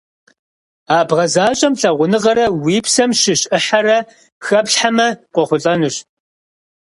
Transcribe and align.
А 0.95 0.97
бгъэзащӀэм 1.07 1.73
лъагъуныгъэрэ 1.79 2.45
уи 2.63 2.77
псэм 2.85 3.11
щыщ 3.19 3.41
Ӏыхьэрэ 3.49 3.97
хэплъхьэмэ, 4.45 5.07
къохъулӀэнущ. 5.33 5.95